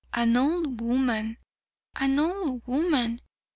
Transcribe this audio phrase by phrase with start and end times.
[0.13, 1.37] "An old woman!
[1.95, 3.21] an old woman!